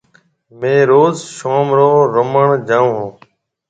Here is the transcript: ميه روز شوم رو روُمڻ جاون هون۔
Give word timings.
ميه 0.59 0.77
روز 0.89 1.17
شوم 1.37 1.67
رو 1.77 1.89
روُمڻ 2.13 2.47
جاون 2.67 2.91
هون۔ 2.97 3.13